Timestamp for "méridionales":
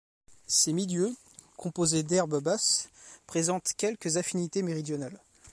4.63-5.19